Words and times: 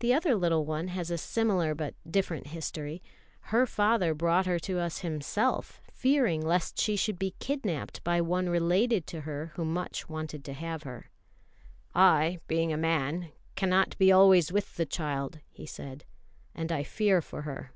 The 0.00 0.12
other 0.12 0.34
little 0.34 0.66
one 0.66 0.88
has 0.88 1.08
a 1.08 1.16
similar 1.16 1.72
but 1.72 1.94
different 2.10 2.48
history. 2.48 3.00
Her 3.54 3.64
father 3.64 4.12
brought 4.12 4.44
her 4.44 4.58
to 4.58 4.80
us 4.80 5.02
himself, 5.06 5.80
fearing 5.92 6.44
lest 6.44 6.80
she 6.80 6.96
should 6.96 7.16
be 7.16 7.36
kidnapped 7.38 8.02
by 8.02 8.20
one 8.22 8.48
related 8.48 9.06
to 9.06 9.20
her 9.20 9.52
who 9.54 9.64
much 9.64 10.08
wanted 10.08 10.44
to 10.46 10.52
have 10.52 10.82
her. 10.82 11.10
"I, 11.94 12.40
being 12.48 12.72
a 12.72 12.76
man, 12.76 13.30
cannot 13.54 13.96
be 13.98 14.10
always 14.10 14.50
with 14.50 14.74
the 14.74 14.84
child," 14.84 15.38
he 15.48 15.64
said, 15.64 16.06
"and 16.56 16.72
I 16.72 16.82
fear 16.82 17.22
for 17.22 17.42
her." 17.42 17.70